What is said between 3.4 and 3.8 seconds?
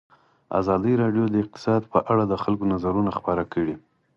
کړي.